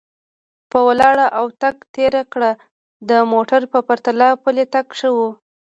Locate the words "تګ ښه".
4.73-5.09